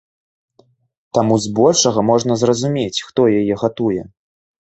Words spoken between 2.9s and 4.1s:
хто яе гатуе.